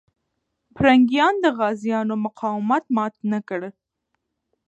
پرنګیان 0.75 1.33
د 1.43 1.45
غازيانو 1.57 2.15
مقاومت 2.25 2.83
مات 2.95 3.15
نه 3.31 3.39
کړ. 3.47 3.61